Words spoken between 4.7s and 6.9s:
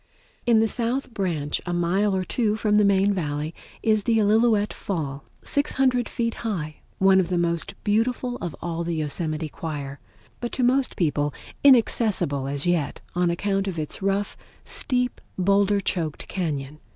Fall, 600 feet high,